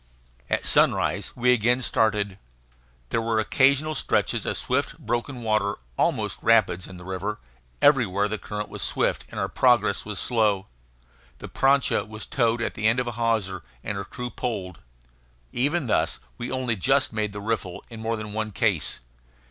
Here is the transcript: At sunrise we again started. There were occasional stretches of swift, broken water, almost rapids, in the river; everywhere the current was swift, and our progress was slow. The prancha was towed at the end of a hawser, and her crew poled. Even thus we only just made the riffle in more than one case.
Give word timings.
At 0.49 0.65
sunrise 0.65 1.33
we 1.35 1.53
again 1.53 1.83
started. 1.83 2.39
There 3.09 3.21
were 3.21 3.37
occasional 3.39 3.93
stretches 3.93 4.47
of 4.47 4.57
swift, 4.57 4.97
broken 4.97 5.43
water, 5.43 5.75
almost 5.95 6.39
rapids, 6.41 6.87
in 6.87 6.97
the 6.97 7.05
river; 7.05 7.37
everywhere 7.83 8.27
the 8.27 8.39
current 8.39 8.67
was 8.67 8.81
swift, 8.81 9.27
and 9.29 9.39
our 9.39 9.47
progress 9.47 10.03
was 10.03 10.17
slow. 10.17 10.65
The 11.37 11.49
prancha 11.49 12.03
was 12.07 12.25
towed 12.25 12.63
at 12.63 12.73
the 12.73 12.87
end 12.87 12.99
of 12.99 13.05
a 13.05 13.11
hawser, 13.11 13.61
and 13.83 13.95
her 13.95 14.03
crew 14.03 14.31
poled. 14.31 14.79
Even 15.53 15.85
thus 15.85 16.19
we 16.35 16.49
only 16.51 16.75
just 16.75 17.13
made 17.13 17.31
the 17.31 17.39
riffle 17.39 17.83
in 17.91 17.99
more 18.01 18.15
than 18.17 18.33
one 18.33 18.49
case. 18.51 19.01